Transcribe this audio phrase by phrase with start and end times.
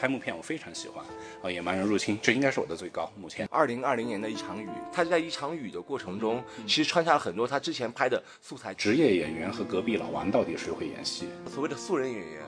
[0.00, 1.04] 开幕片我非常喜欢，
[1.42, 3.46] 啊，《野蛮人入侵》这应该是我的最高，目前。
[3.50, 8.72] 二零二零年的一场雨，他在一场雨的过程中，其实穿插了很多他之前拍的素材。
[8.72, 11.26] 职业演员和隔壁老王到底谁会演戏？
[11.52, 12.42] 所谓的素人演员，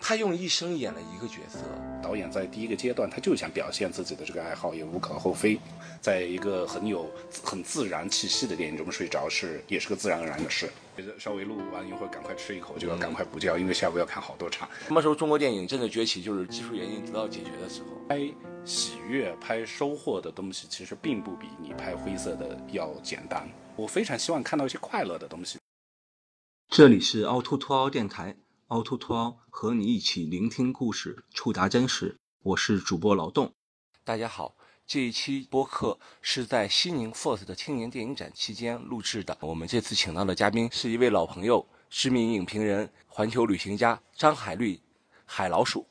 [0.00, 1.58] 他用一生演了一个角色。
[2.02, 5.58] 导演在第一个阶段，他就想表现自己的这个爱好，也无可厚非。
[6.00, 7.10] 在一个很有
[7.42, 10.70] 很自然气息的电影中睡着是也是个自然而然的事。
[11.18, 14.68] 稍微录完一会儿，赶快吃一口，就要赶快补觉，因为下午要看好多场。
[14.86, 17.88] 什么时候中国电影真的崛起，就是技术原因得到解决的时候。
[18.08, 18.20] 拍
[18.64, 23.48] 喜悦、拍收获的东西，其实并不比你拍灰色的要简单。
[23.76, 25.58] 我非常希望看到一些快乐的东西。
[26.68, 28.36] 这里是凹凸凸凹电台，
[28.68, 32.18] 凹凸凸凹和你一起聆听故事，触达真实。
[32.42, 33.50] 我是主播劳动。
[34.04, 34.54] 大家好。
[34.86, 39.34] 这一期播客是在西宁 FIRST 的青年电影展期间录制的。
[39.40, 44.78] 我们这次请到的嘉宾是一位老朋友，知名影评人、环球旅行家张海绿，
[45.24, 45.86] 海老鼠。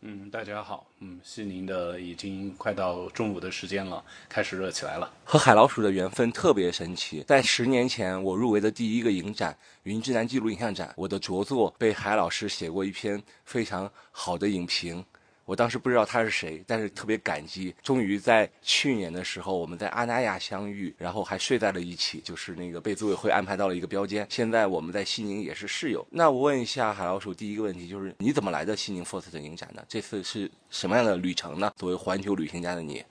[0.00, 0.86] 嗯，大家好。
[1.00, 5.12] 嗯，西宁的已经快到中午的时间了，开始热起来了。
[5.24, 7.24] 和海老鼠的缘分特别神奇。
[7.26, 15.04] 在十年前，我入围的第一个影展——云之南纪录影像展，我的着作被海老师写过一篇非常好的影评。
[15.48, 17.74] 我当时不知道他是谁，但是特别感激。
[17.82, 24.26] 终于在去年的时候，我们在阿那亚相遇，然后还睡在了一起，就是那个被组委会安排到了一个标间。
[24.28, 26.06] 现在我们在西宁也是室友。
[26.10, 29.82] 那我问一下海老鼠，第一个问题就是你怎么来的西宁 FIRST 的影展呢？
[29.88, 31.72] 这次是什么样的旅程呢？
[31.78, 33.02] 作为环球旅行家的你。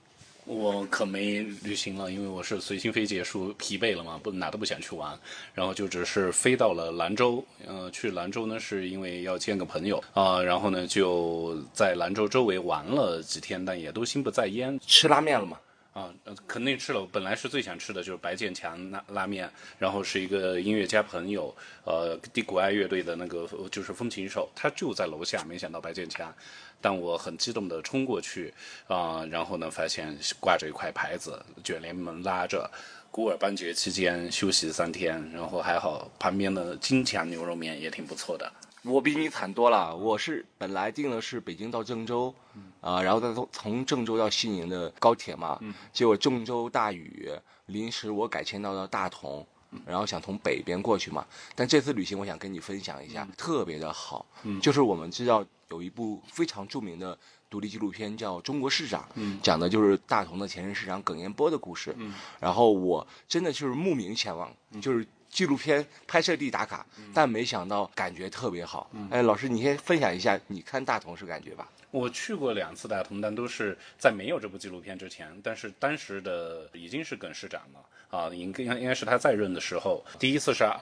[0.48, 5.16] 我可没旅行了，因为我是随心飞结束，疲惫了嘛，不哪都不想去玩，
[5.52, 7.44] 然后就只是飞到了兰州。
[7.66, 14.80] 呃，去兰州呢是因为要见个朋友啊，然后呢就在兰州周围玩了几天，但也都心不在焉。
[14.86, 15.58] 吃拉面了吗？
[15.98, 16.14] 啊，
[16.46, 17.04] 肯定吃了。
[17.10, 21.52] 本来是最想吃的就是白建强拉拉面，然后是一个音乐家朋友，
[21.84, 25.42] 呃，低谷爱乐队的那个就是风琴手，他就在楼下。
[25.44, 26.32] 没想到白建强。
[26.80, 28.54] 但我很激动地冲过去，
[28.86, 32.70] 啊，然后呢，发现挂着一块牌子，卷帘门拉着，
[33.10, 38.52] 古尔班节期间休息三天，然后还好旁边的金强牛肉面也挺不错的。
[38.88, 42.34] 我比你惨多了，我是本来定的是北京到郑州，
[42.80, 45.60] 啊，然后再从从郑州到西宁的高铁嘛，
[45.92, 47.30] 结果郑州大雨，
[47.66, 49.46] 临时我改签到了大同。
[49.84, 54.24] 然后想从北边过去嘛，但这次旅行我想跟你分享一下，特别的好，
[54.62, 57.18] 就是我们知道有一部非常著名的
[57.50, 59.06] 独立纪录片叫《中国市长》，
[59.42, 61.94] 讲的就是大同的前任市长耿彦波的故事。
[62.40, 64.50] 然后我真的就是慕名前往，
[64.80, 66.84] 就是纪录片拍摄地打卡，
[67.14, 68.90] 但没想到感觉特别好。
[69.10, 71.68] 哎，老师，你先分享一下你看大同是感觉吧？
[71.90, 77.80] 我去过两次大同，但都是在没有这部纪录片之前，但是当时的已经是耿市长了。
[78.10, 80.80] 啊，应该应该是他在任的时候，第一次是啊，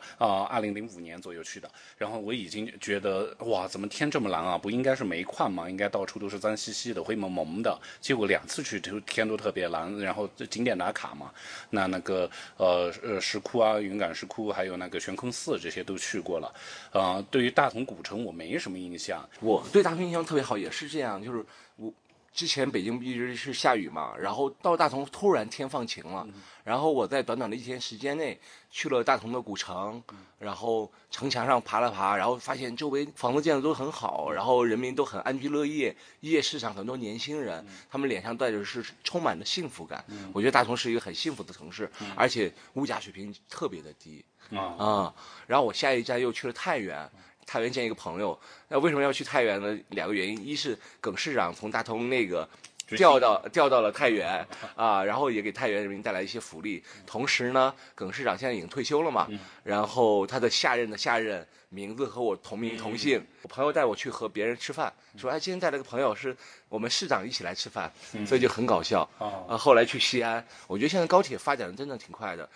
[0.49, 1.69] 二零零五年左右去的。
[1.99, 4.56] 然后我已经觉得哇，怎么天这么蓝啊？
[4.56, 5.69] 不应该是煤矿吗？
[5.69, 7.77] 应该到处都是脏兮兮的、灰蒙蒙的。
[8.00, 11.33] 结果两次去都天都特别蓝，然后景点打卡嘛，
[11.69, 16.55] 那那个呃呃石窟啊、云冈石窟，还有那个悬空寺这些都去过了。
[16.93, 19.28] 啊，对于大同古城我没什么印象。
[19.41, 21.44] 我对大同印象特别好，也是这样，就是
[21.76, 21.92] 我。
[22.36, 26.28] 之前北京一直是下雨嘛，然后到大同突然天放晴了，
[26.64, 28.38] 然后我在短短的一天时间内
[28.70, 30.02] 去了大同的古城，
[30.38, 40.04] 然后城墙上爬了爬，然后发现周围房子建的都很好，然后人民都很安居乐业，夜市上很多年轻人，他们脸上带着是充满了幸福感。
[40.34, 45.10] 我觉得大同是一个很幸福的城市，而且物价水平特别的低啊。
[45.46, 47.10] 然后我下一站又去了太原。
[47.46, 49.78] 太原见一个朋友，那为什么要去太原呢？
[49.90, 52.46] 两个原因，一是耿市长从大同那个
[52.88, 56.82] 调到调到了太原啊，然后也给太原人民带来一些福利。
[57.06, 59.28] 同时呢，耿市长现在已经退休了嘛，
[59.62, 63.24] 然后他的下任的下任名字和我同名同姓。
[63.42, 66.36] 我朋友带我去和别人吃饭，说哎，今天带了个朋友，是
[66.68, 67.92] 我们市长一起来吃饭，
[68.26, 69.08] 所以就很搞笑。
[69.18, 72.49] 啊，后来去西安，我觉得现在高铁发展的真的挺快的，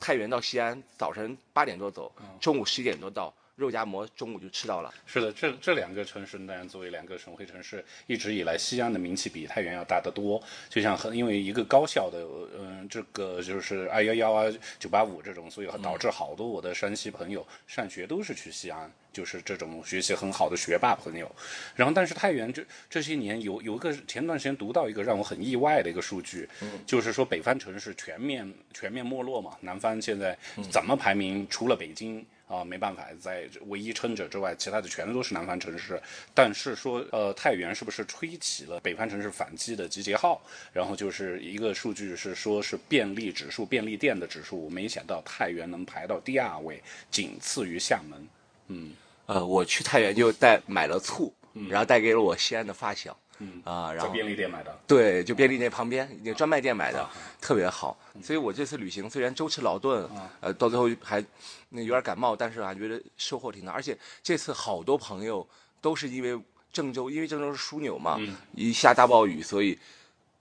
[0.00, 2.10] 太原到西安早晨八点多走，
[2.40, 3.32] 中午十一点多到。
[3.56, 4.92] 肉夹馍中午就吃到了。
[5.06, 10.42] 是的，这这两个城市当然作为两个省会城市，一直以来西安的名气比太原要大得多。
[10.68, 12.18] 就像很因为一个高校的，
[12.58, 14.44] 嗯，这个就是二幺幺啊、
[14.78, 21.30] 九八五这种，所以导致好多我的山西朋友上学都是去西安，就是这种学习很好的学霸朋友。
[21.76, 26.48] 然后，但是太原这这些年有有一个前段时间读到一个让我很意外的一个数据，
[26.84, 30.36] 就是说北方城市全面全面没落嘛，南方现在
[30.72, 31.46] 怎么排名？
[31.48, 32.26] 除了北京。
[32.46, 36.00] 啊，没办法，在唯一撑者之外，其他的全都是南方城市。
[36.34, 40.40] 但是说，呃，太原是不是吹起了北方城市反击的集结号？
[40.72, 48.28] 然后就是一个数据是说，是便利指数、便利店的指数，没想到太原能排到第二位，仅次于厦门。
[48.68, 48.92] 嗯，
[49.26, 51.32] 呃，我去太原就带买了醋，
[51.70, 53.18] 然后带给了我西安的发小。
[53.38, 54.78] 嗯啊，然在后便利店买的。
[54.86, 57.08] 对，就便利店旁边那个专卖店买的，
[57.40, 57.96] 特别好。
[58.22, 60.08] 所以我这次旅行虽然舟车劳顿，
[60.40, 61.24] 呃，到最后还
[61.70, 63.72] 那有点感冒，但是还觉得收获挺大。
[63.72, 65.46] 而且这次好多朋友
[65.80, 66.40] 都是因为
[66.72, 68.18] 郑州，因为郑州是枢纽嘛，
[68.54, 69.78] 一下大暴雨，所以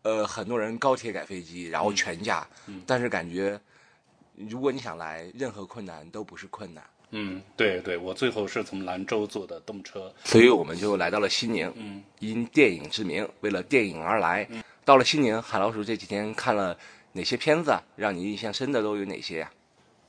[0.04, 2.48] 呃很多人高铁改飞机，然后全价。
[2.86, 3.60] 但是感觉
[4.36, 6.84] 如果你想来，任何困难都不是困难。
[7.16, 10.12] 嗯，对对，我最后是从兰州坐的动车。
[10.24, 11.72] 所以我们就来到了西宁。
[11.76, 14.48] 嗯，因电影之名，为了电影而来。
[14.84, 16.76] 到了西宁，海老鼠这几天看了
[17.12, 17.84] 哪些片子啊？
[17.96, 19.54] 让你印象深的都有哪些呀、啊、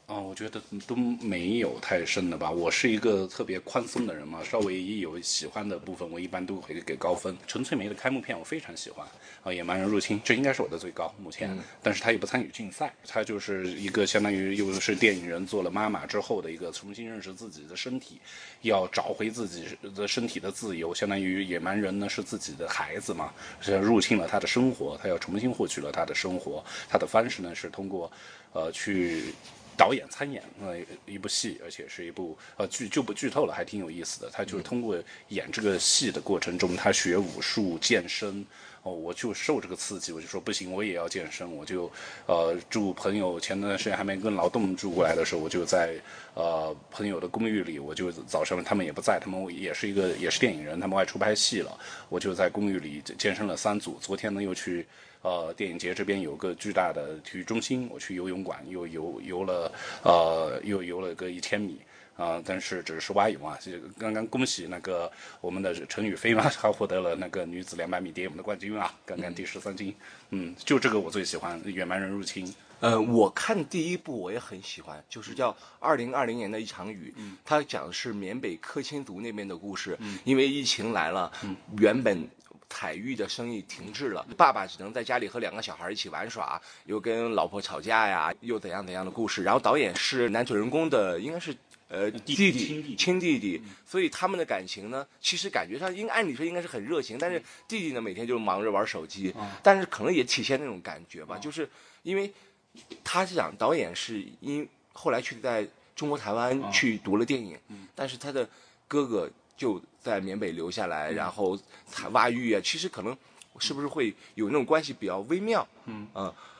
[0.06, 2.51] 我觉得都没有太深的吧。
[2.51, 7.37] 我是一个特别宽松的人嘛，稍微一有喜欢的部分，我一般都会给高分。
[7.47, 9.06] 陈翠梅的开幕片我非常喜欢，
[9.43, 18.21] 啊，《野蛮人入侵》这应该是我的最高目前，但是他也不参与竞赛，他就是一个相当于又是电影人做了妈妈之后的一个重新认识自己的身体，
[18.62, 19.65] 要找回自己
[19.95, 28.11] 的身体的自由，相当于野蛮人呢是自己的孩子嘛，是入侵了他的生活，他要重新获取了他的生活，他的方式呢是通过，
[28.53, 29.33] 呃，去。
[29.76, 30.76] 导演参演呃
[31.06, 34.31] 一部戏，而且是一部呃剧就不剧透了，还挺有意思的。
[34.32, 34.97] 他就是通过
[35.29, 38.44] 演这个戏的过程中，他学武术、健身。
[38.85, 41.50] 哦，我就受这个刺激，我就说不行，我也要健身。
[41.56, 41.91] 我就
[42.26, 45.94] 呃住朋友前段时间还没跟劳动住过来的时候，我就在
[46.35, 51.75] 呃朋友的公寓里，我就早上他们也不在，他们也是一个也是电影人，他们外出拍戏了，
[52.11, 53.97] 我就在公寓里健身了三组。
[54.03, 54.87] 昨天呢又去。
[55.25, 59.73] 呃，电影节这边有个巨大的体育中心，我去游泳馆又游游了，
[60.03, 61.81] 呃，又游了个一千米
[62.17, 63.59] 啊、但是只是蛙泳啊。
[63.61, 65.11] 这个刚刚恭喜那个
[65.41, 69.93] 我们的陈雨菲嘛，她获得了那个女子两百米蝶泳的冠军啊，刚刚第十三金。
[70.29, 72.47] 嗯，就这个我最喜欢《野蛮人入侵》。
[72.81, 75.50] 呃，我看第一部我也很喜欢，就是叫
[75.81, 79.99] 《二零二零年的一场雨》，它讲的是缅北克钦族那边的故事。
[80.25, 81.32] 因为疫情来了，
[81.79, 82.29] 原本
[82.69, 89.43] 采玉的生意停滞了，爸爸只能在家里和两个小孩一起玩耍，又跟老婆吵架呀，又怎样怎样的故事。
[89.43, 91.57] 然后导演是男主人公的，应该是。
[91.87, 99.33] 呃，弟亲弟弟亲弟弟，所以他们的感情呢，其实感觉上应按理说应该是很热情，但是弟弟呢每天就忙着玩手机，
[99.63, 101.69] 但是可能也体现那种感觉吧，就是
[102.03, 102.33] 因为
[103.05, 105.65] 他是讲导演是因后来去在
[105.95, 107.57] 中国台湾去读了电影，
[107.95, 108.49] 但是他的
[108.89, 113.17] 哥哥就在缅北留下来，然后采挖玉啊，其实可能
[113.59, 116.06] 是不是会有那种关系比较微妙，嗯。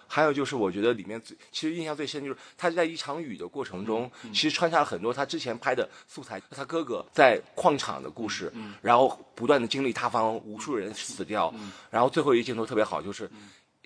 [0.06, 11.52] 还有就是，我觉得里面最其实印象最深就是他在一场雨的过程中，其实穿插了很多他之前拍的素材，他哥哥在矿场的故事，然后不断的经历塌方，无数人死掉，
[11.91, 13.29] 然后最后一个镜头特别好，就是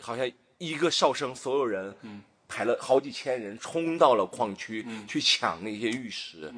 [0.01, 1.97] 好像一个哨声，所有人
[2.47, 6.53] 排了好几千人冲到了矿区去抢那些玉石，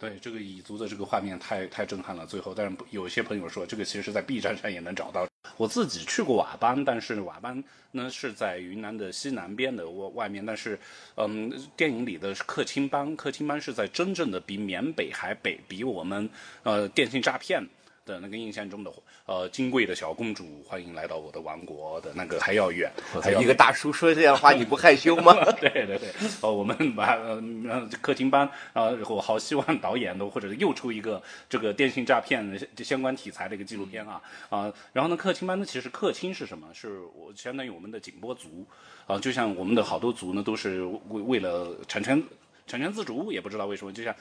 [0.00, 5.28] 对这个蚁族的这个画面太太震撼了，最后，但是有些朋友说这个其实在 B 站上也能找到。
[5.58, 7.62] 我自己去过佤邦，但是佤邦
[7.92, 10.78] 呢是在云南的西南边的外外面，但是
[11.16, 16.28] 嗯，电影里的克钦邦，克钦邦是在真正的比缅北还北，比我们
[16.62, 17.62] 呃电信诈骗。
[18.10, 18.92] 的那个印象中的
[19.24, 22.90] 呃金贵的小公主，欢迎来到我的王国的那个还要远，
[23.22, 25.32] 还要一个大叔说这样话，你不害羞吗？
[25.60, 26.08] 对对对，
[26.40, 36.66] 哦，我们把呃呃客厅班啊、呃，我好希望导演的或者又出一个这个电信诈骗的相关题材的一个纪录片啊啊、然后呢，客厅班呢，其实客厅是什么？
[36.74, 38.66] 是我相当于我们的景波族
[39.06, 42.22] 啊、就像我们的好多族呢，都是为为了产权
[42.66, 44.14] 产权自主，也不知道为什么，就像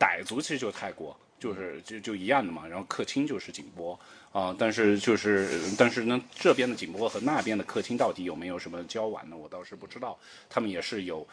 [0.00, 1.16] 傣族其实就是泰国。
[1.38, 3.98] 就是就就一样的嘛，然后客卿就是景波
[4.30, 9.34] 啊、但是就是但是呢，这边的景波和那边的客卿到底有没有什么交往呢？
[9.34, 10.18] 我倒是不知道，
[10.50, 11.26] 他们也是有。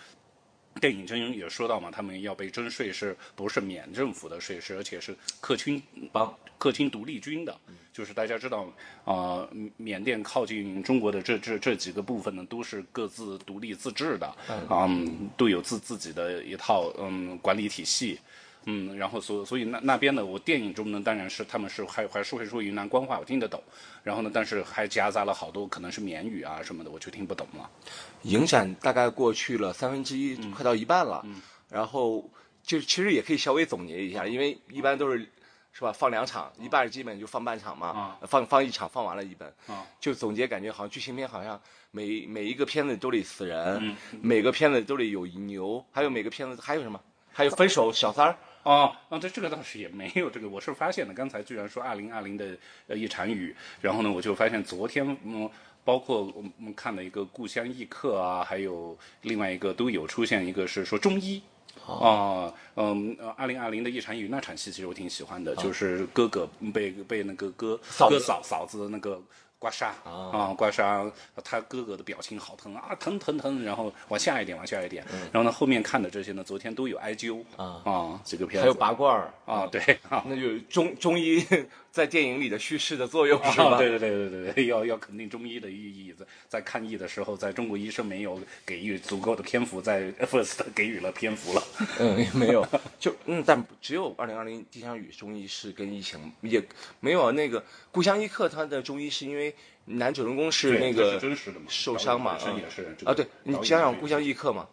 [0.79, 5.81] 电影中也说到嘛，他们要被征税，是不是缅政府的税是，而且是克钦
[6.11, 7.59] 帮克钦独立军的，
[7.91, 8.71] 就是大家知道，
[9.03, 9.45] 啊，
[9.75, 14.35] 缅甸靠近中国的这这这几个部分呢，都是各自独立自治的，
[14.69, 18.17] 嗯，都有自自己的一套嗯管理体系。
[18.69, 23.63] 嗯，然后所所以那那边呢，我电影中呢，当然是他们是还还是会说云南官话，我听得懂。
[24.03, 27.69] 然后呢，但是还夹杂了好多可能是缅语啊什么的，我就听不懂了。
[28.23, 31.25] 影展大概过去了三分之一，快到一半了。
[31.69, 32.29] 然后
[32.61, 35.19] 就其实也可以稍微总结一下，因为一般都是
[35.71, 39.49] 是吧放两场，一半基本就放半场嘛，放放一场放完了一本。
[40.01, 41.57] 就总结感觉好像剧情片好像
[41.91, 46.99] 每每一个片子都得死人，每个片子都得有牛，还有每个片子还有什么？
[47.31, 48.35] 还有分手小三儿。
[48.67, 51.13] 哦，啊，这这个倒是也没有这个，我是发现的。
[51.13, 52.45] 刚才居然说二零二零的
[52.87, 55.49] 呃一场雨，然后呢，我就发现昨天嗯，
[55.85, 61.41] 包括我们看的一个《故乡异客》啊，还有另外一个都有出现一个是说中医
[61.87, 69.21] 啊，嗯，二零二零的一场雨那场戏，其实我挺喜欢的，就是哥哥被被那个哥哥嫂嫂子那个
[69.59, 71.11] 刮痧啊，刮痧，
[71.43, 80.23] 他哥哥的表情好疼啊，疼疼疼，然后往下一点，往下一点，然后呢后面看的这些呢，昨天都有艾灸啊啊，这个片子还有拔罐儿，啊，对啊。
[80.27, 81.43] 那就中中医
[81.91, 83.77] 在电影里的叙事的作用是啊，吧？
[83.79, 91.63] 对对对对对对，要要肯定中医的意义，在在看医的时候，在中国医生没有给予足够的篇幅，在 First 给予了篇幅了。
[91.99, 92.63] 嗯，也没有，
[92.99, 96.63] 就嗯，但只有二零二零地上雨中医是跟疫情也
[96.99, 97.59] 没有啊那个
[97.91, 99.46] 《故乡一刻》，它的中医是因为
[99.85, 101.19] 男主人公是那个
[101.67, 104.67] 受伤嘛，也是这个啊，对你讲讲《故乡异客》嘛，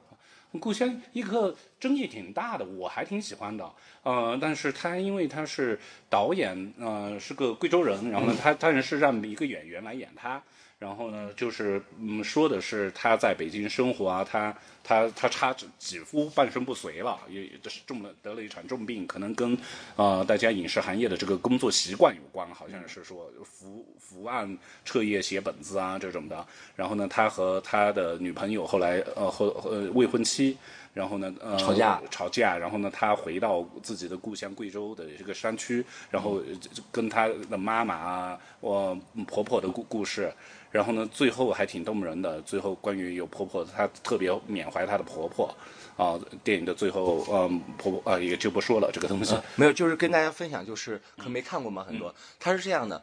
[0.60, 3.70] 故乡异客争议挺大的，我还挺喜欢的。
[4.02, 5.78] 呃，但是他因为他是
[6.08, 10.42] 导演，呃，是个贵州人，然后呢，他当然是让一个演员来演他。
[10.84, 19.56] 然后呢，就是嗯，说的是他在北京生活啊，他他他差几几乎半身不遂了，也也是中了得了一场重病，可能跟
[19.96, 26.46] 呃大家影视行业的这个工作习惯有关，好像是说伏伏案彻夜写本子啊这种的。
[26.76, 30.58] 然后呢，他和他的女朋友后来呃和呃未婚妻。
[30.94, 36.44] 然后呢，呃，吵架吵架，然后呢，他回到自己的故乡贵州的这个山区，然后呃
[36.92, 38.96] 跟他的妈妈啊，我
[39.26, 40.32] 婆婆的故故事，
[40.70, 42.40] 然后呢，最后还挺动人的。
[42.42, 45.52] 最后关于有婆婆，她特别缅怀她的婆婆，
[45.96, 49.36] 啊，电影的最后，嗯，婆婆啊也就不说了这个东西。
[49.56, 53.02] 没有，就是跟大家分享，就是可能没看过嘛，很多，嗯他是这样的，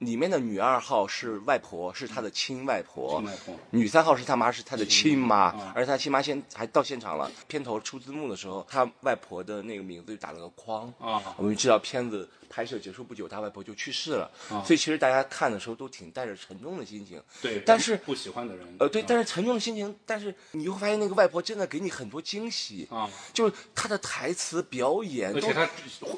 [0.00, 3.22] 里面的女二号是外婆，是他的亲外婆
[3.70, 5.72] 女三号是他妈，是他的亲妈，嗯。
[5.74, 7.30] 而他亲妈现还到现场了。
[7.46, 11.34] 片头出字幕的时候，他外婆的那个名字就打了个框啊。
[11.36, 14.64] 我们知道片子拍摄结束不久，他外婆就去世了，啊。
[14.64, 17.22] 所以其实大家看的时候都挺带着沉重的心情。
[17.42, 19.04] 对，但是不喜欢的人，呃，对，啊。
[19.06, 25.68] 但是沉重的心情，但是你会发现那个外婆真的给你很多惊喜，啊，就是她的台词表演都而且他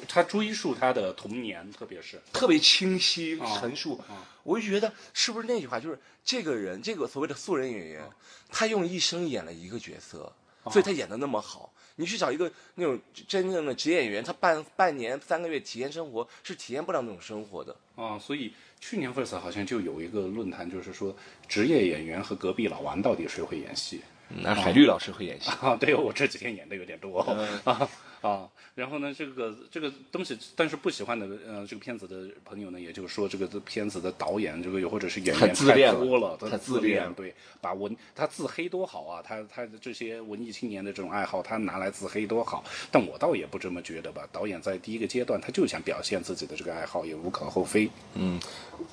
[0.07, 8.07] 他追溯他的童年，特别是特别清晰啊陈述啊，我就觉得是不是那句话，就是这个人，这个所谓的素人演员，
[8.49, 10.31] 他用一生演了一个角色，
[10.69, 11.73] 所以他演的那么好。
[11.95, 17.75] 你去找一个那种真正的职业演员，他半半年、三个月体验生活，是体验不了那种生活的。
[17.95, 21.15] 啊，所以去年 First 好像就有一个论坛，就是说
[21.47, 24.01] 职业演员和隔壁老王到底谁会演戏？
[24.29, 27.19] 那海绿老师会演戏，啊，对我这几天演的有点多、
[27.63, 27.89] 啊
[28.23, 44.25] 啊，然后呢，这个这个东西，但是不喜欢的呃这个片子的朋友呢，也就是说这个片子的导演这个或者是演太员自恋了多了，他太自自恋对，把文他自黑多好啊，他他的这些文艺青年的这种爱好，他拿来自黑多好，但我倒也不这么觉得吧。
[44.31, 47.91] 导演在第一个阶段，他就想表现自己的这个爱好，也无可厚非。
[48.15, 48.39] 嗯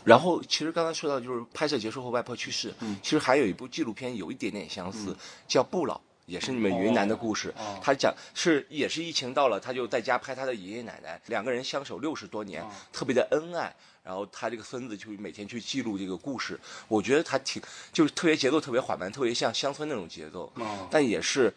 [0.05, 5.95] 然后其实刚才说到就是拍摄结束后外婆去世，其实还有一部纪录片有一点点相似，叫《不老》。
[6.31, 13.75] 也是你们云南的故事，他讲是也是疫情到了，他就在家拍他的爷爷奶奶，两个人相守六十多年，特别的恩爱。
[14.03, 16.59] 然后他这个孙子就每天去记录这个故事，
[16.89, 17.61] 我觉得他挺
[17.93, 20.51] 就是特别节奏特别缓慢，特别像乡村那种节奏。
[20.55, 21.53] 哦但也是，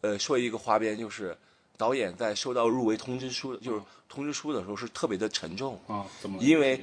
[0.00, 1.36] 呃，说一个花边，就是
[1.76, 5.78] 导演在收到入围通知书，就是通知书的时候是特别的沉重。
[5.86, 6.42] 啊，怎么？
[6.42, 6.80] 因为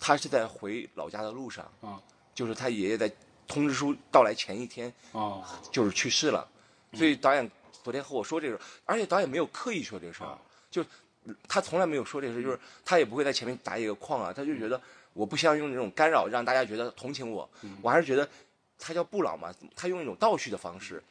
[0.00, 2.00] 他是在回老家的路上，啊
[2.34, 3.10] 就是他爷爷在
[3.46, 6.46] 通知书到来前一天啊就是去世了，
[6.94, 7.50] 所以导演
[7.82, 10.38] 昨天和我说这个，而且导演没有刻意说这个事儿，
[10.70, 10.84] 就
[11.48, 14.80] 他从来没有说这个事儿，就是他也不会在前面打一个框啊，他就觉得
[15.12, 17.48] 我不希望用这种干扰让大家觉得同情我，
[17.80, 18.28] 我还是觉得
[18.78, 21.02] 他叫布朗嘛，他用一种倒叙的方式。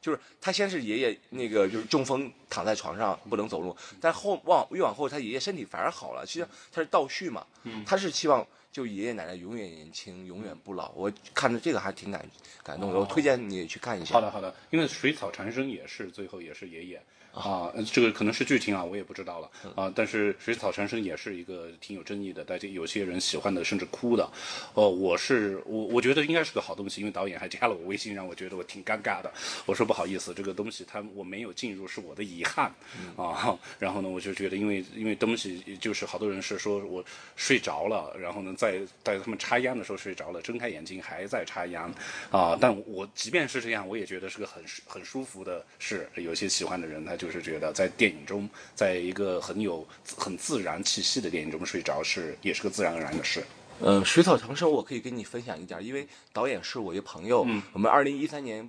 [0.00, 7.46] 就是他先是爷爷那个就是中风躺在床上不能走路，但后往越往后他爷爷身体反而好了，实际上他是倒叙嘛，
[7.84, 10.92] 他是希望就爷爷奶奶永远年轻，永远不老。
[10.92, 12.24] 我看着这个还挺感
[12.62, 14.14] 感动的，我推荐你去看一下。
[14.14, 19.92] 好的，好的，因为水草缠身也是最后也是爷爷啊，呃这个可能是剧情啊，我也不知道了啊。
[19.94, 24.28] 但是水草缠身也是一个挺有争议的，大家有些人喜欢的甚至哭的。
[24.74, 29.32] 哦，我是我我觉得应该是个好东西，因为导演还加了我微信，让我觉得我挺尴尬的。
[29.64, 32.72] 我说不好意思，这个东西他我没有进入是我的遗憾
[33.16, 33.56] 啊。
[33.78, 37.04] 然后呢，我就觉得因为因为东西就是好多人是说我
[37.36, 38.69] 睡着了，然后呢在
[39.02, 41.92] 在他们插秧的时候睡着了，睁开眼睛还在插秧
[42.30, 42.56] 啊。
[42.60, 46.08] 但我即便是这样，我也觉得是个很很舒服的事。
[46.16, 49.86] 有些喜欢的人，他就是觉得在电影中，在一个很有
[50.16, 53.42] 很自然气息的电影中睡着是也是个自然而然的事。
[53.82, 58.68] 嗯，水草长生我可以跟你分享一点，因为导演是我一朋友，我们二零一三年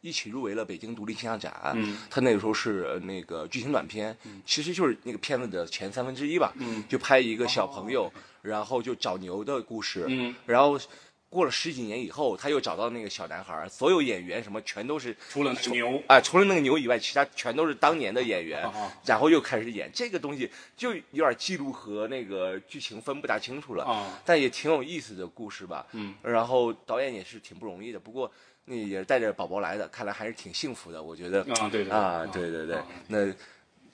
[0.00, 1.52] 一起入围了北京独立形象展，
[2.08, 4.16] 他那个时候是呃那个剧情短片，
[4.46, 6.54] 其实就是那个片子的前三分之一吧，
[6.88, 10.06] 就拍一个小朋友，然后就找牛的故事，
[10.44, 10.78] 然后
[11.30, 16.02] 过了十几年以后，他又找到那个小男孩儿，所有演员什么全都是除了那个牛。
[16.06, 25.86] 啊、除了那个牛以外，其他全都是当年的演员，啊然后又开始演这个东西，就有点记录和那个剧情分不大清楚了，啊但也挺有意思的故事吧。
[25.92, 28.30] 嗯，然后导演也是挺不容易的，不过
[28.66, 31.40] 那也是带着宝宝来的，看来还是挺幸福的，我觉得。
[31.54, 33.32] 啊，对对啊，对对对，那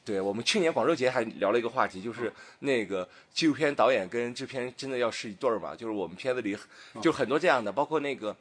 [0.09, 6.57] 对我们去年广州节还聊了一个话题，就是那个纪录片导演跟制片真的要是一对儿嘛，就是我们片子里
[7.03, 8.35] 就很多这样的，包括那个。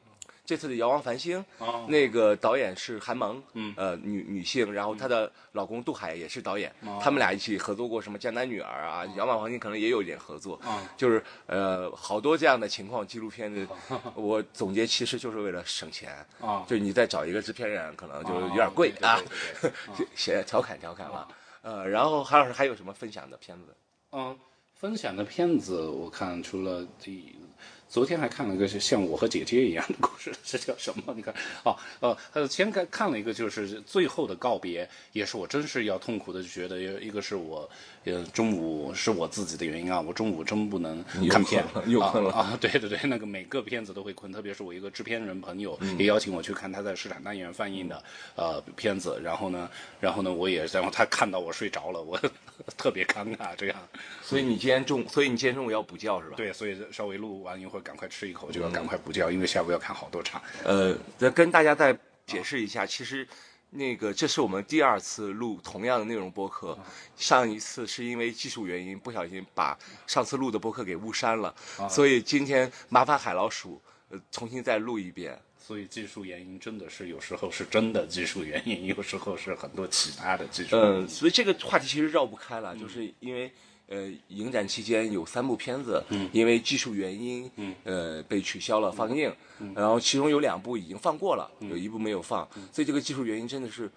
[0.47, 1.85] 这次的《遥望繁星》哦。
[1.89, 3.73] 那个导演是韩萌，嗯。
[3.75, 6.97] 呃，女女性，然后她的老公杜海也是导演，哦。
[7.03, 13.67] 他们俩一起合作过什么《江南女儿》啊，《遥望繁星》可能也有一点合作，啊就是呃好多这样的情况，纪录片的，
[14.15, 19.19] 我总结其实就是为了省钱，啊，就你再找一个制片人，可能就哦有点贵啊
[20.15, 21.27] 写调侃调侃了。
[21.61, 23.75] 呃，然后韩老师还有什么分享的片子？
[24.11, 24.37] 嗯，
[24.75, 27.35] 分享的片子我看除了第，
[27.89, 31.13] 昨天还看了个像我和姐姐一样的故事，这叫什么？
[31.15, 31.75] 你看，哦，
[32.33, 37.67] 呃，先看看了一个就是最后的告别，也是我真是要痛苦的觉得，一个是我，
[38.03, 48.03] 呃，中午是我自己的原因啊，我中午真不能看片 困了又困了啊啊，对对对，那个每个片子都会困，特别是我一个制片人朋友嗯也邀请我去看他在市场单元放映的
[48.35, 49.69] 呃片子，然后呢，
[50.01, 52.19] 然后呢，我也然后他看到我睡着了，我
[52.77, 53.77] 特别尴尬这样。
[54.21, 56.35] 所以你今天中，所以你今天中午要补觉是吧？。
[56.37, 60.41] 对，所以稍微录完一会儿，赶快吃一口，就要赶快补觉，因为下午要看好多场。
[60.63, 63.27] 呃，再跟大家再解释一下，其实
[63.69, 66.77] 那个这是我们第二次录同样的内容播客，
[67.15, 71.53] 上一次是因为技术原因不小心把上次录的播客给误删了，
[71.89, 75.39] 所以今天麻烦海老鼠呃重新再录一遍。
[75.67, 81.03] 所以技术原因真的是有时候是真的技术原因， 有时候是很多其他的技术原因。
[81.03, 83.51] 嗯，所以这个话题其实绕不开了，就是因为
[83.87, 87.75] 呃，影展期间有三部片子，嗯因为技术原因，嗯。
[87.83, 89.29] 呃，被取消了放映，
[89.75, 91.69] 然后其中有两部已经放过了，嗯。
[91.69, 93.91] 有一部没有放，所以这个技术原因真的是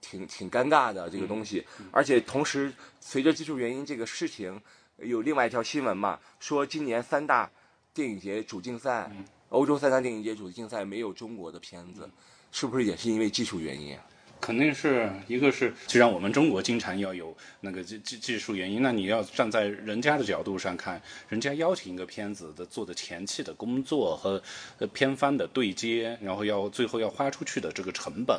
[0.00, 1.86] 挺挺尴尬的这个东西，嗯。
[1.90, 4.60] 而且同时随着技术原因这个事情，
[4.98, 7.50] 有另外一条新闻嘛，说今年三大
[7.92, 9.24] 电影节主竞赛，嗯
[9.56, 12.06] 欧洲三大电影节主竞赛没有中国的片子，
[12.52, 14.04] 是不是也是因为技术原因啊？
[14.38, 24.40] 肯定是一个是，就像我们中国经常要有那个技技技术原因，那你要站在人家的角度上看，人家邀请一个片子的做的前期的工作和
[24.78, 28.38] 呃片方的对接，然后要最后要花出去的这个成本。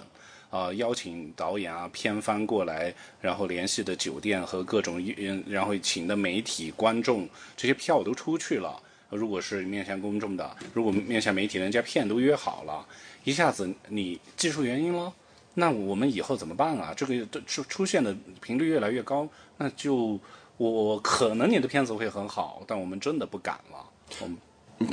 [0.49, 7.27] 啊、邀请导演啊、片方过来，然后联系的酒店和各种，嗯，然后请的媒体、观众，
[7.57, 8.81] 这些票都出去了。
[9.09, 12.85] 如果是面向公众的，如果面向媒体，人家片都约好了，
[13.23, 15.13] 一下子你技术原因了，
[15.53, 16.93] 那我们以后怎么办啊？
[16.95, 20.19] 这个这出出现的频率越来越高，那就
[20.57, 23.77] 我可能你的片子会很好，但我们真的不敢了。
[24.19, 24.37] 我们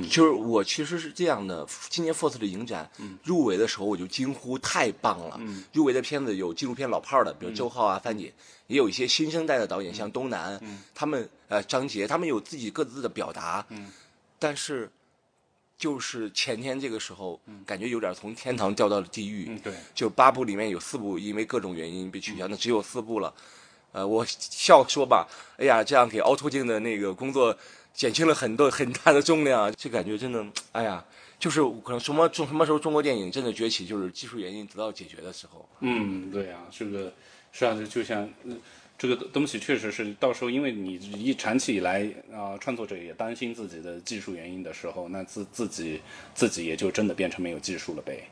[0.09, 2.91] 就是我其实是这样的，今年 FORCE 的影展、
[3.23, 5.39] 入围的时候，我就惊呼太棒了。
[5.75, 8.33] 入围的片子有纪录片老炮儿的，比如周浩啊、范姐，
[8.67, 10.59] 也有一些新生代的导演，像东南，
[10.95, 13.67] 他们呃张杰，他们有自己各自的表达。
[14.45, 14.91] 但是
[15.79, 19.47] 就是前天这个时候，感觉有点从天堂掉到了地狱。
[19.49, 23.33] 嗯对就八部里面有四部因为各种原因被取消，那只有四部了。
[23.93, 25.27] 呃，我笑说吧，
[25.57, 27.57] 哎呀，这样给凹凸镜的那个工作
[27.95, 31.03] 减轻了很多很大的重量，这感觉真的，哎呀，
[31.39, 35.67] 就是可能什么中什么时候中国电影真的崛起，就是技术原因得到解决的时候。
[35.81, 37.11] 嗯，对啊，这个
[37.51, 38.29] 是啊，就就像。
[38.43, 38.61] 嗯
[38.97, 46.01] 这个东西确实是，到时候因为你一长期以来啊、创作者也担心自己的技术原因的时候，那自自己
[46.35, 48.29] 自己也就真的变成没有技术了呗。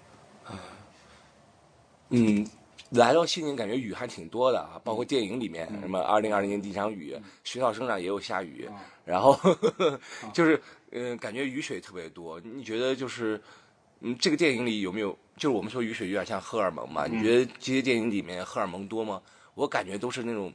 [2.10, 2.46] 嗯，
[2.90, 8.68] 来到西宁感觉雨还挺多的啊，包括电影里面、什么二零二零年第一场雨，学校生长也有下雨，
[9.04, 9.38] 然后
[10.32, 12.38] 就是嗯、呃感觉雨水特别多。
[12.40, 13.40] 你觉得就是
[14.00, 15.18] 嗯，这个电影里有没有？
[15.36, 17.06] 就是我们说雨水有点像荷尔蒙嘛？
[17.06, 19.20] 你觉得这些电影里面荷尔蒙多吗？
[19.54, 20.52] 我感觉都是那种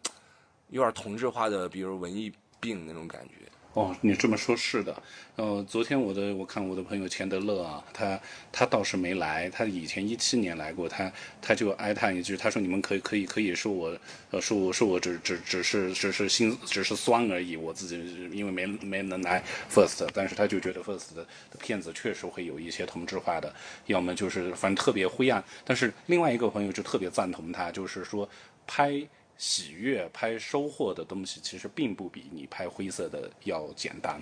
[0.69, 3.33] 有点同质化的，比如文艺病那种感觉。
[3.73, 5.03] 哦，你这么说，是的。
[5.36, 8.19] 呃，昨天我的我看我的朋友钱德勒啊，他
[8.51, 13.95] 他倒是没来，他以前一七年来过，他他就哀叹一句，他说你们可以可以可以说我，
[14.31, 17.97] 呃，说我说我只只只是只是心只是酸而已，我自己
[18.36, 23.53] 因为没没能来 first，但是他就觉得 first 的的片子确实会有一些同质化的，
[23.86, 28.27] 要么就是反正特别灰暗，但是另外一个朋友就特别赞同他，就是说
[28.67, 29.08] 拍。
[29.39, 34.19] 喜悦、拍收获的东西，其实并不比你拍灰色的要简单。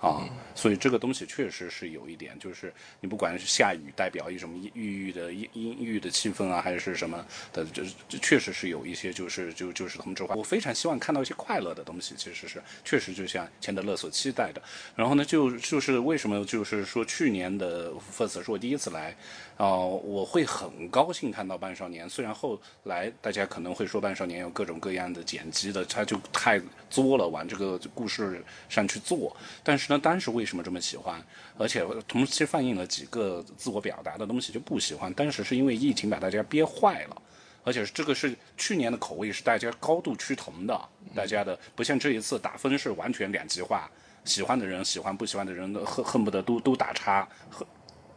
[0.00, 10.34] 啊，所以这个东西确实是有一点，就是你不管是下雨代表一什么抑郁的阴阴郁的气氛啊，还是什么的，这这确实是有一些就是就就是同质化。
[10.34, 14.62] 我非常希望看到一些快乐的东西，其实是确实就像钱德勒所期待的。
[14.96, 19.14] 然后呢，就就是为什么就是说去年的 First 是我第一次来，
[19.58, 26.58] 哦、我会很高兴看到《半少年》，虽然后来大家可能会说《半少年》有各种各样的剪辑的，他就太
[26.88, 29.36] 作了，往这个故事上去做。
[29.62, 31.22] 但是呢，当时为什么这么喜欢？
[31.58, 35.12] 而且同时放映了几个自我表达的东西就不喜欢。
[35.12, 37.22] 当时是因为疫情把大家憋坏了。
[37.62, 40.80] 而且这个是去年的口味是大家高度趋同的，
[41.14, 43.88] 大家的不像这一次打分是完全两极化，
[44.24, 47.28] 喜欢的人喜欢，不喜欢的人恨恨不得都都打叉，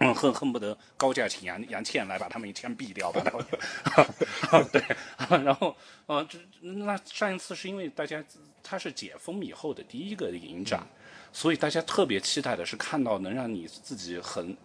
[0.03, 4.83] 嗯恨恨不得高价请杨杨倩来把他们一枪毙掉，把他们对，
[5.43, 8.23] 然后呃这那上一次是因为大家
[8.61, 10.85] 他是解封以后的第一个影展，
[11.31, 14.55] 所以大家特别期待的是看到能让你自己很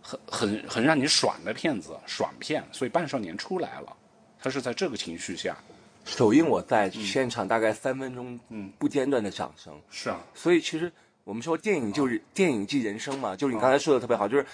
[0.00, 3.96] 很很很让你爽的片子，爽片，所以《半少年》出来了。
[4.38, 5.56] 他是在这个情绪下，
[6.04, 9.80] 首映我在现场大概三分钟，嗯，不间断的掌声。
[9.88, 10.92] 是啊，所以其实
[11.24, 14.44] 我们说电影就是电影即人生嘛，就是你刚才说的特别好，就是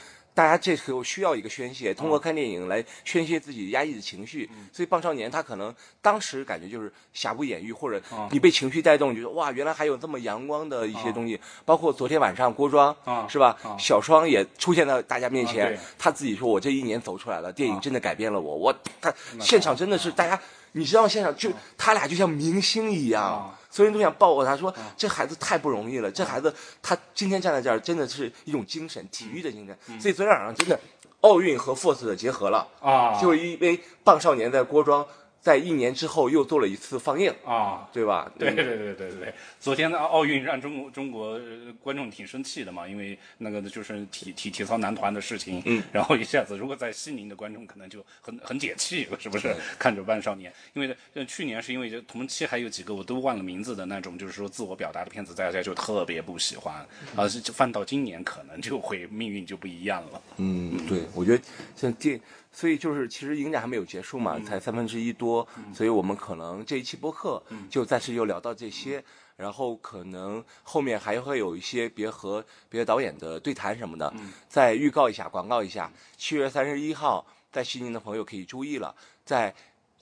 [0.40, 4.48] 大家这时候需要一个宣泄，通过看电影来宣泄自己压抑的情绪。
[4.72, 8.00] 所以《棒少年》他可能当时感觉就是瑕不掩瑜，或者
[8.30, 11.38] 你被情绪带动，觉得哇，原来还有这么阳光的一些东西。
[11.66, 12.96] 包括昨天晚上郭庄
[13.28, 13.54] 是吧？
[13.78, 20.40] 小双也出现在大家面前对，他自己说：“我这一年走出来了，电影真的改变了我。”我他现场真的是大家。
[20.72, 26.10] 你知道现场就他俩就像明星一样，所有人都想抱抱他，说这孩子太不容易了。
[26.10, 30.00] 这孩子他今天站在这儿，真的是一种精神，体育的精神。
[30.00, 30.78] 所以昨天晚上真的
[31.22, 35.06] 奥运和 Force 的结合了啊就是因为棒少年在郭庄
[35.40, 38.30] 在一年之后又做了一次放映，啊，对吧？
[38.38, 49.56] 对对对对对对，昨天的奥运让中国中国呃观众挺生气的嘛，因为那个就是体体体操男团的事情，嗯，然后一下子如果在西宁的观众可能就很很解气，是不是？
[49.78, 60.22] 看着《万少年》，因为呃去年是因为就同期还有几个我都忘了名字的那种，就是说自我表达的片子，大家就特别不喜欢，啊，是就放到今年可能就会命运就不一样了。
[60.36, 61.42] 嗯，对，我觉得
[61.76, 62.20] 像电，
[62.52, 69.02] 所以就是其实影展还没有结束嘛，才三分之一多，所以我们可能这一期播客就暂时就聊到这些，
[69.36, 74.12] 然后可能后面还会有一些别和别的导演的对谈什么的，
[74.48, 79.54] 再预告一下，广告一下，七月三十一号在西宁的朋友可以注意了，在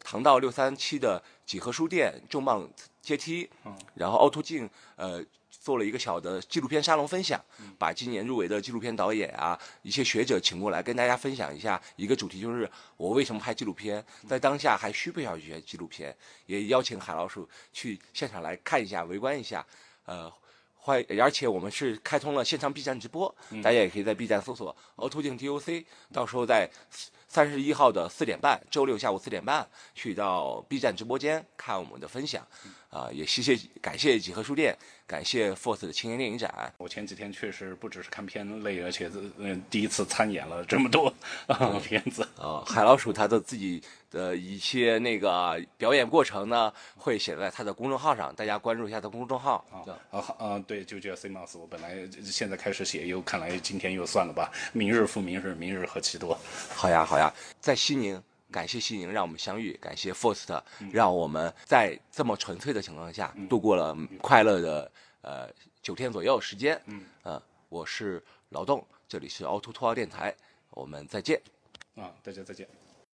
[0.02, 2.66] 唐道六三七的几何书店重磅
[3.02, 3.48] 阶梯，
[3.94, 5.22] 然后凹凸镜呃
[5.68, 7.38] 做了一个小的纪录片沙龙分享，
[7.78, 16.16] 把今年入围的纪录片导演啊一些学者请过来跟大家分享一下一个主题，就是我为什么拍纪录片，在当下还需不需要学纪录片？
[16.46, 19.62] 也邀请海老鼠去现场来看一下，围观一下，
[20.06, 20.32] 呃。
[20.80, 26.70] 欢，而且我们是开通了现场 B 站直播，大家也可以在 B 站搜索凹凸镜 DOC，到时候在
[27.26, 32.46] 三十一号的四点半，周六下午四点半，去到 B 站直播间看我们的分享，
[32.90, 41.12] 啊、也谢谢感谢几何书店，感谢 Force 的青年电影展，我前几天确实不只是看片累，而且嗯第一次参演了这么多
[41.46, 42.26] 啊片子。
[42.36, 49.64] 呃，海老鼠他的自己的一些那个表演过程呢，会写在他的公众号上，大家关注一下他的公众号。
[49.70, 51.58] 啊啊啊，对，就叫 C Mouse。
[51.58, 56.38] 我本来现在开始写，又看来今天又算了吧，明日复明日，明日何其多。
[56.74, 65.48] 好呀，好呀，在西宁，感谢西宁让我们相遇，感谢 First 让我们在这么纯粹的情况下度过了快乐的呃
[65.82, 66.80] 九天左右时间。
[66.86, 70.34] 嗯，呃，我是劳动，这里是凹凸凸凹电台，
[70.70, 71.40] 我们再见。
[71.94, 72.66] 啊，大家再见。